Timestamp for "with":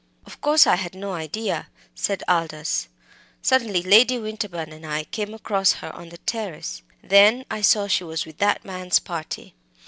8.25-8.39